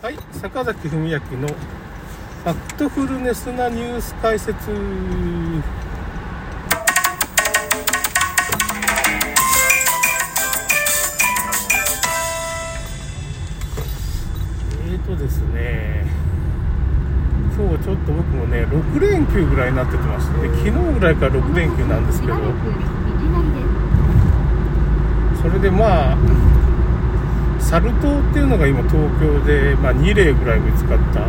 [0.00, 4.70] はい、坂崎文明のファクトフルネスなニュース解説。
[4.70, 16.06] えーとですね、
[17.56, 22.34] 今日ちょっと僕もね、6連休ぐらいになってきましてね、昨日ぐらいから6連休なんですけど、
[25.42, 26.16] それでまあ、
[27.68, 31.20] サル痘っていうのが今東京で、まあ、2例ぐらい見つかった。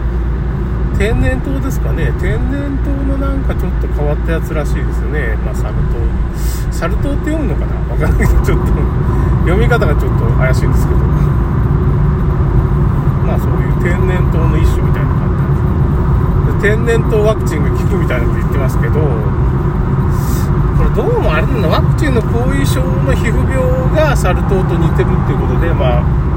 [0.97, 2.13] 天然痘ですかね。
[2.16, 5.99] 天然痘のなんかちょっと変わったやつらしいですね、まあ、サル痘。
[6.71, 7.75] サル痘って読むのかな？
[7.91, 8.27] わかんない。
[8.27, 8.71] けどちょっと
[9.44, 10.99] 読み方がちょっと怪しいんですけど。
[13.27, 15.27] まあそういう天然痘の一種みたいな感
[16.55, 21.67] じで天然痘ワクチンが効くみたいなこと言ってますけどこれどうもあれなんだ。
[21.67, 23.59] ワクチンの後遺症の皮膚病
[23.91, 26.28] がサル痘と似てるっていうことでまあ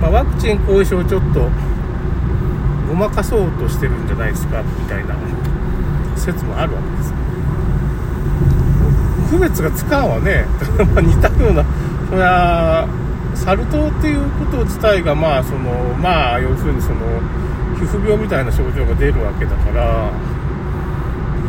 [0.00, 1.48] まあ、ワクチン後遺症をちょっと
[2.88, 5.14] ごまかそうとしてるんじゃないですかみたいな
[6.16, 7.14] 説もあるわけです。
[9.30, 10.44] 区別がつかんわね。
[10.94, 11.64] ま似たような。
[12.08, 12.88] そりゃ
[13.34, 16.96] サル痘っていうこと自体がまあそのまあ要するにその
[17.78, 20.10] 皮膚病みたいな症状が出るわけだから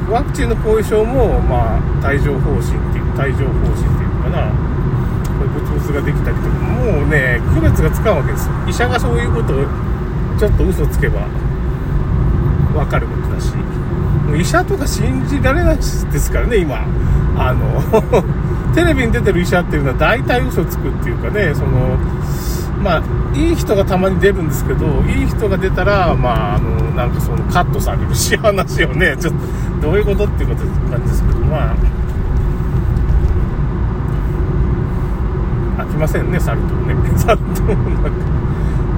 [0.10, 4.52] ワクチンの後遺症もまあ帯状疱疹っていう帯状疱疹っていうのかな。
[5.88, 8.54] ができたりとかもうね区別がつかんわけですよ。
[8.68, 9.66] 医者がそういうことを
[10.40, 11.22] ちょっと嘘つけば
[12.74, 13.54] 分かることだし。
[14.32, 16.86] もう医者とか信じられないですからね今。
[17.38, 17.82] あの
[18.74, 21.98] テレビに出てる医者っていうのは大体嘘つくっていうかねその
[22.82, 29.34] まあいい人がたまに出るんですけどいい人が出たらまああのなんかそのカットされるし話をねちょっ
[29.82, 31.76] とどういうことっていうこと感じですけどまあ
[35.92, 37.20] きませんねサル痘ね。
[37.20, 38.10] サル痘 なんか。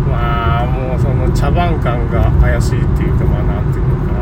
[0.09, 4.13] まあもうその茶番感が怪しいっていうかまあなんていうのか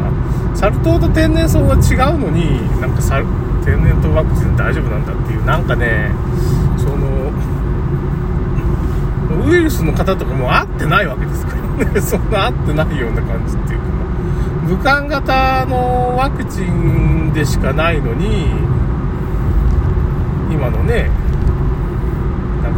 [0.51, 0.55] な。
[0.55, 3.25] サル痘と天然痘は違うのになんかサル
[3.65, 6.11] 天然痘ワクチン大丈夫なんだっていうなんかね
[6.77, 7.31] その
[9.47, 11.99] ウイルスの方とかも会ってないわけですからね。
[12.01, 13.85] そんな会ってないような感じっていうか
[14.67, 18.47] 武漢型のワクチンでしかないのに
[20.51, 21.09] 今のね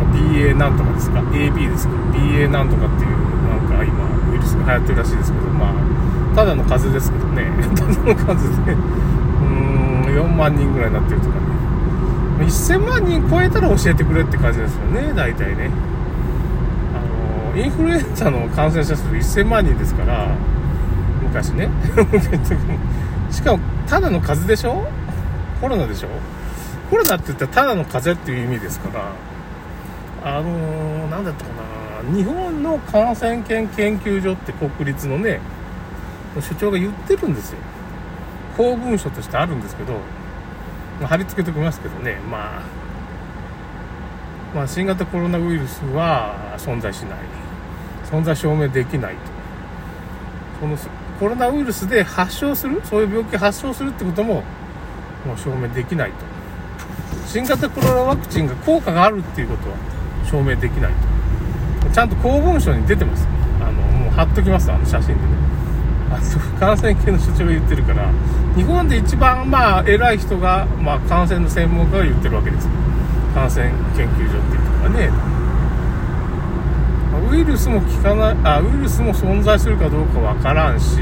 [0.05, 3.11] BA なんとかですか？AB ですか BA なんとかっていう
[3.47, 7.45] なんか今ウイルスが流行ってるらしいですけどまあただの風邪ですけどね。
[7.75, 8.73] ただの風邪で。
[8.73, 11.41] うーん4万人ぐらいになってるとかね。
[12.45, 15.69] 1000万人超えたら教えてくれって感じですよね大体ね。
[17.53, 20.27] あのインフルエンザの感染者数1000万人ですから
[21.21, 21.69] 昔ね。
[23.31, 24.85] しかもただの風邪でしょ？
[25.61, 26.07] コロナでしょ？
[26.89, 29.05] コロナって言ったらただの風邪っていう意味ですから。
[30.23, 31.51] あのー、なんだったか
[32.09, 35.39] な、日本の感染研研究所って国立のね、
[36.41, 37.57] 所長が言ってるんですよ。
[38.57, 39.93] 公文書としてあるんですけど、
[41.01, 42.61] まあ、貼り付けておきますけどね、まあ、
[44.55, 47.19] まあ、新型コロナウイルスは存在しない。
[48.09, 49.19] 存在証明できないと。
[50.61, 50.77] その
[51.19, 54.43] コロナウイルスで発症する、そういう病気発症するってことも、
[55.25, 56.15] もう証明できないと。
[57.25, 59.75] 新型コロナワクチンが効果があるっていうことは、
[60.25, 60.91] 証明できない
[61.81, 61.89] と。
[61.93, 63.27] ちゃんと公文書に出てます。
[63.61, 65.19] あの、もう貼っときます、あの写真でね。
[66.11, 68.09] あの、感染系の所長が言ってるから、
[68.55, 72.67] 日本で一番、まあ、偉い人が、まあ、感染の専門家が言ってるわけです。
[73.33, 75.33] 感染研究所っていうとかね。
[77.31, 80.99] ウイルスも効かない、あ、ウイルスも存在するかどうかわからんし、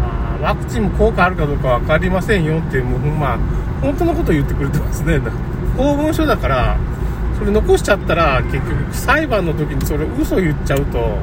[0.00, 3.38] まあ、ワクチンも効果あるかどうかわかりませんよっていう、もう、まあ、
[3.80, 5.20] 本当のことを言ってくれてますね。
[5.76, 6.76] 公文書だから、
[7.38, 11.18] それ残しちゃったら結局裁判の時にそれ嘘言っちゃうと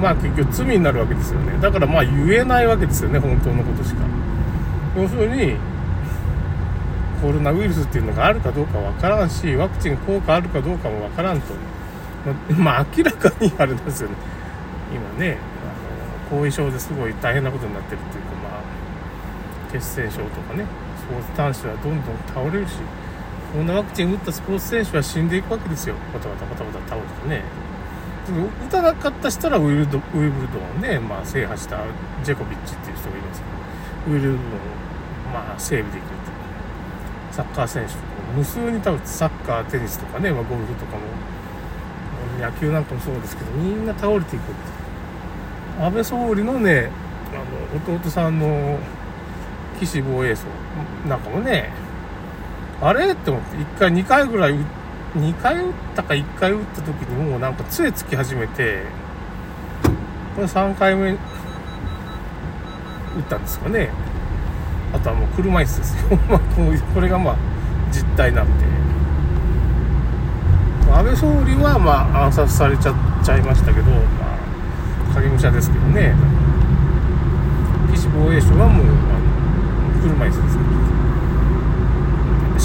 [0.00, 1.58] まあ結局罪になるわけですよね。
[1.60, 4.02] だからまあ言えないわけですよね本当のことしか。
[4.96, 5.56] 要するに
[7.22, 11.54] コロナウイルスっていうのがあるかどうかわからんしワクチン効果あるかどうかもわからんと。
[12.56, 14.16] まあ明らかにあれですよね。
[14.92, 15.38] 今ね
[16.30, 18.62] あの後遺症ですごい大変なことになってるっていうかまあ
[19.72, 20.64] 血栓症とかね
[20.98, 22.74] スポーツ男子はどんどん倒れるし。
[23.52, 25.96] こんなワクチン打ったスポーツ選手は死んでいくわけですよ。
[26.14, 27.42] バタバタバタバタ倒れてね。
[28.66, 31.80] 打たなかった人らウィルドウィブルドンをね、まあ、制覇した
[32.22, 33.42] ジェコビッチっていう人がいます
[34.06, 34.38] けど、ウィルドンを、
[35.32, 37.34] まあ、整備できると。
[37.34, 38.04] サッカー選手とか
[38.36, 41.02] 無数に倒れて、サッカー、テニスとかね、まあ、ゴルフとかも、
[42.40, 45.82] 野球なんかもそうですけど、みんな倒れていくって。
[45.82, 46.90] 安倍総理のね、
[47.32, 48.78] あの、弟さんの
[49.80, 50.46] 岸防衛層
[51.08, 51.70] なんかもね、
[52.82, 53.12] あれ？
[53.12, 54.54] って思って、1回、2回ぐらい、
[55.14, 58.84] 2回打ったか1回打った時にもうなんか杖つき始めて、
[60.34, 61.18] これ3回目打っ
[63.28, 63.90] たんですかね。
[64.94, 66.18] あとはもう車椅子ですよ。
[66.28, 66.40] まあ
[66.94, 67.36] これがまあ
[67.92, 68.64] 実態なんで。
[70.92, 73.98] 安倍総理はまあ暗殺されちゃっちゃいましたけど、ま
[75.12, 76.14] あ、影武者ですけどね。
[77.94, 80.62] 岸防衛省はもうあの車椅子ですね。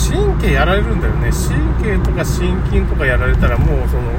[0.06, 1.32] 神経やられるんだよね。
[1.34, 4.14] 神経とか心筋とかやられたらもうその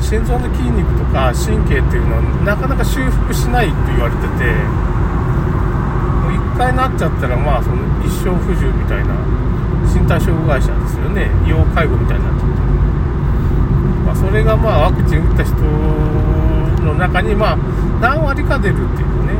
[0.00, 4.46] 心臓の筋肉とか神経っていうのはなかなか修復しないって言われてて
[6.22, 9.18] もう1回なっちゃったらまあその一生不自由みたいな
[9.82, 11.26] 身体障害者ですよね。
[11.42, 12.54] 要介護みたいになっちゃって、
[14.06, 15.56] まあ、それがまあワクチン打った人
[16.86, 17.56] の中にまあ
[18.00, 19.34] 何割か出るっていうね。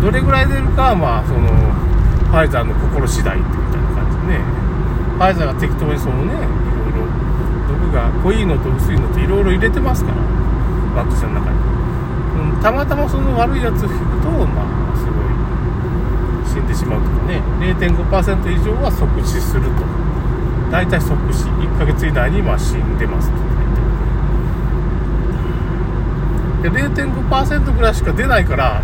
[0.00, 1.48] どれぐらい出るかはまあその
[2.32, 4.61] ファイザーの心次第ってみたいな感じでね。
[5.22, 7.06] ファイザーが適当にそのねいろいろ。
[7.70, 10.16] 毒が濃いのと薄いのといろいろ入れてますから。
[10.98, 11.56] ワクチンの中に、
[12.54, 17.40] うん、たまたまその悪いやつを引くとまあすごい死んでしまうとかね。
[17.60, 19.86] 0.5%以上は即死すると。
[20.72, 21.46] 大体即死。
[21.46, 23.36] 1ヶ月以内にまあ死んでますと
[26.62, 28.82] で0.5%ぐらいしか出ないから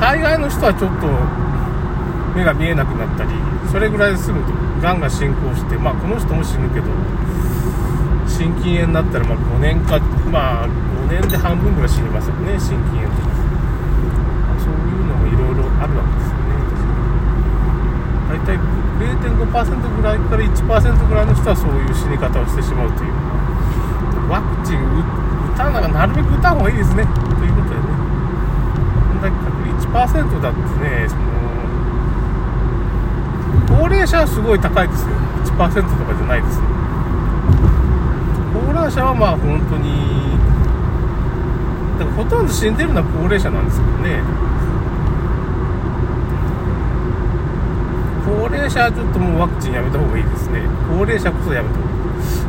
[0.00, 1.06] 大概の人はちょっと
[2.38, 6.88] 目が見えなくなったりそれぐらいで済むとがんが進行してまあこの人も死ぬけど
[8.24, 10.00] 心筋炎になったらま5年か
[10.32, 13.12] まあ5年で半分ぐらい死にますよね心筋炎。
[13.12, 13.36] とか、
[14.48, 16.56] まあ、そういうのもいろいろあるわけですよね
[18.32, 18.56] 大体
[19.44, 23.12] 0.5%ぐらいから1%ぐらいの人はそういう死に方をしてしまうという。
[24.32, 24.80] ワクチン
[25.52, 27.04] 打たならなるべく打った方がいいですね。
[27.04, 27.92] ということでね。
[29.12, 31.35] こんだけ確率1%だってね
[33.68, 35.08] 高齢者はすごい高いですよ。
[35.44, 36.62] 1%とかじゃないですよ。
[38.52, 40.36] 高齢者はまあ本当に
[41.98, 44.20] だからほとんど死んでるのは高齢者なんですけどね。
[48.24, 50.60] 高齢者はちょっともうワクチンやめた方がいいですね。
[50.88, 51.96] 高齢者こそやめた方がいい。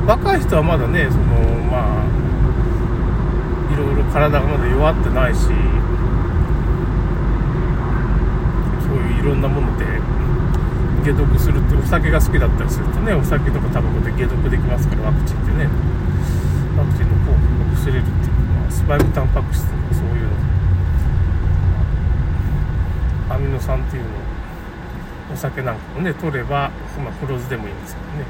[0.07, 1.23] 若い人はまだねその
[1.69, 2.05] まあ
[3.73, 5.53] いろいろ体がまだ弱ってないしそう
[8.95, 9.85] いういろんなもので
[11.07, 15.63] 解毒するってお酒が好きだったりするとねお酒とかタバコで解毒できますからワクチンってね
[16.75, 20.35] ワクチンの効果が薄れるっていうのはスパイクタンパク質とかそういうの。
[23.33, 24.11] アミノ酸っていうのを
[25.33, 28.25] お酒なんかもね取れば、まあ、黒酢でもいいんですけどね。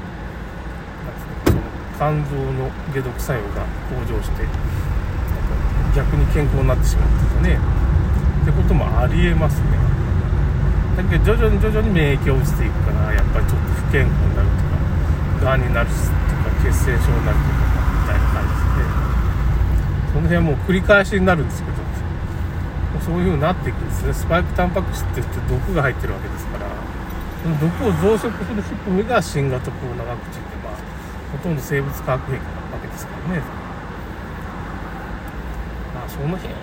[1.46, 1.58] その
[1.98, 4.46] 肝臓の解毒作用が向上して
[5.96, 7.58] 逆に健康になってしまうとかね。
[8.42, 9.87] ってこともありえますね。
[10.98, 18.82] だけど徐々に徐々に免疫を落ちていくからやっぱりちょっと不健康になるとかがんになるとか血栓症になるとかみたいな感じで。
[20.10, 21.78] その辺はもう繰り返しになるんですけど。
[22.98, 24.12] そういう風になっていくんですね。
[24.12, 26.66] スパイクタンパク質って言って毒が入ってるわけですから。
[27.42, 30.74] その毒を増殖する仕組みが新型コロナワクチンでまあ
[31.32, 33.42] ほとんど生物化学兵器なわけですからね。
[35.94, 36.58] まあその辺の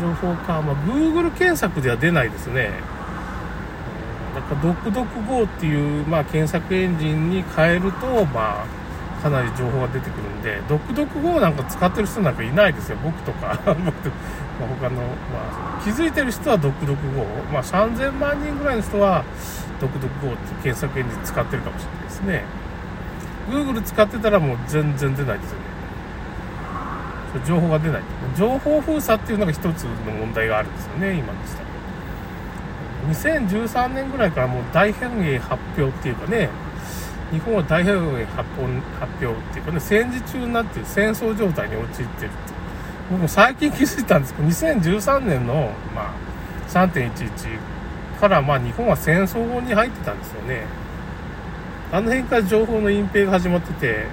[0.00, 2.70] 情報か、まあ、Google 検索では出ないですね。
[4.40, 13.58] なんか、ドクドク GO っていう、まあ、検索エンジンに変えると、まあ、かなり情報が出てくるんで、ドクドク GO なんか使ってる人なんかいないですよ、僕とか。
[13.66, 17.26] 僕まあ、他の、まあ、気づいてる人はドクドク GO。
[17.52, 19.24] まあ、3000万人ぐらいの人は、
[19.80, 22.44] ドクドク GO って検索エンジン使ってるかもしれないですね。
[23.50, 25.64] Google 使ってたらもう全然出ないですよね。
[27.46, 28.02] 情報が出ない。
[28.36, 31.69] 情報封鎖っていうのが一つの問題があるんですよね、今の時代。
[33.10, 36.48] 2013年ぐらいからもう大変異発表っていうかね、
[37.32, 42.30] 日本は大変異発表っていうかね、戦時中になって戦争状態に陥ってるって
[43.10, 46.14] 僕も最近気づいたんですけど、2013年の、まあ、
[46.68, 47.58] 3.11
[48.20, 50.64] からまあ日本は戦争後に入ってたんですよね。
[51.92, 54.06] あの辺から情報の隠蔽が始まってて、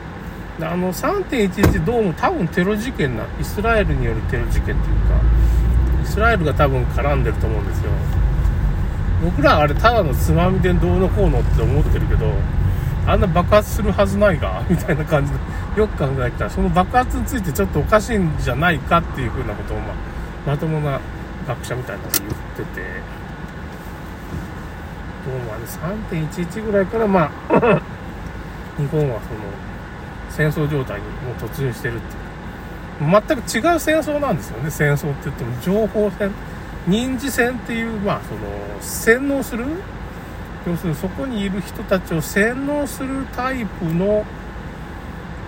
[0.60, 5.22] あの3.11どうも多分テロ事件な、イスラエルによるテロ事件っていうか、
[6.04, 7.92] イスラエルが多分絡んでると思うんですよ。
[9.24, 12.32] 僕らあれただのつまみでどうのこうのって思ってるけど
[13.08, 15.38] あんな爆発するはずないが みたいな感じで
[15.78, 16.46] よく考えた。
[16.46, 19.94] らその爆発についてちょっとおかしいんじゃないかっていうふうなことを、ま、
[20.46, 21.00] まともな
[21.48, 23.18] 学者みたいなのが言ってて。
[25.28, 27.52] どうもあれ3.11ぐらいからまあ
[28.80, 29.42] 日本はその
[30.30, 33.12] 戦争状態にもう突入してるっていう。
[33.12, 35.52] 全く違う戦争なんですよね戦争って言っても。
[35.62, 36.32] 情報戦。
[36.88, 38.39] 認知戦っていう、まあ、その、
[38.82, 39.65] 洗脳する？
[40.65, 44.25] 要するにそこにいる人たちを洗脳するタイプの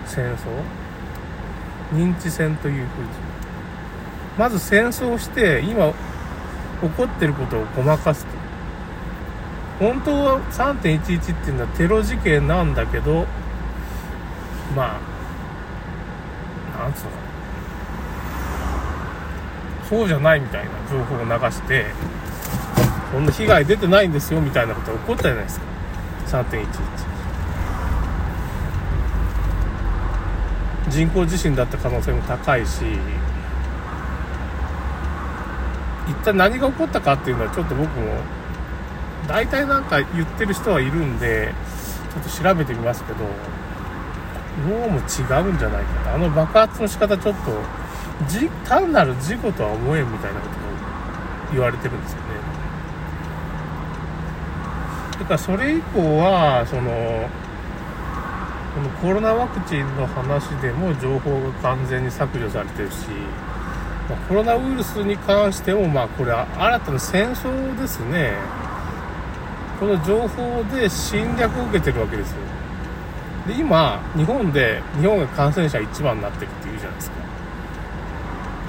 [0.06, 0.48] 戦争？
[1.94, 3.08] 認知戦というふうに。
[4.38, 5.92] まず戦争して今
[6.82, 8.32] 起こってることをごまかすと。
[9.80, 13.26] 本当は3.11っていうのはテロ事件なんだけど
[14.76, 15.00] ま
[16.76, 17.29] あなんつうのかな？
[19.90, 21.88] そうじゃないみたいな情報を流して
[23.12, 25.66] そんな被害出てないんですよみたいなことが起こったじゃないですか。
[26.28, 26.68] 3.11
[30.92, 32.84] 人工地震だった可能性も高いし
[36.08, 38.14] 一体何が起こったかっていうのはちょっと僕も
[39.28, 41.54] 大体なんか言ってる人はいるんで
[42.14, 43.20] ちょっと調べてみますけど
[44.68, 45.02] どうも違
[45.50, 47.52] うんじゃないかとあの爆発の仕方ちょっと
[48.28, 50.60] じ単なる事故とは思えんみたいなことが
[51.52, 52.26] 言われてるんですよね
[55.20, 57.30] だからそれ以降はその
[58.76, 63.08] このコロナワクチンの話でも情報が完全に削除されてるし、
[64.10, 68.34] まあ、コロナウイルスに関しても、まあ、これは新たな戦争ですね。
[69.80, 72.38] この情報で侵略を受けてるわけですよ。
[73.48, 77.18] で、今、日本で、日本が感染者1番になってるって言うじゃないですか。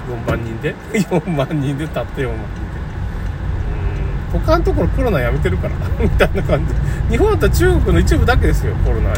[0.09, 4.37] 4万人で ?4 万人で、 たって4万人で。
[4.37, 4.41] うん。
[4.41, 6.79] 他のところコロナやめてるから みたいな感じで。
[7.11, 9.11] 日本だったら中国の一部だけですよ、コロナ。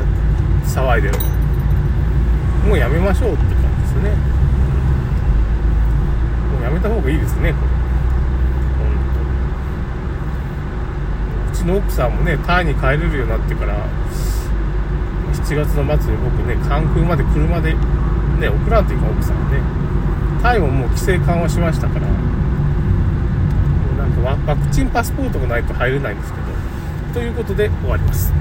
[0.65, 1.15] 騒いでる
[2.67, 4.09] もうやめましょうって感じですね
[6.51, 7.67] もうやめた方がいいですねこれ
[11.51, 13.75] うちの奥さんもねタイに帰れるようになってから
[15.33, 19.59] 7月の末に僕ね関空まで車でね送らんというか奥さんね
[20.43, 22.13] タイももう規制緩和しましたからも
[23.97, 26.45] なんかワクチンパスポートがないと入れないんですけど
[27.13, 28.33] ということで終わります。